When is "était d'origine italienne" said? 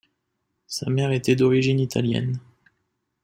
1.11-2.39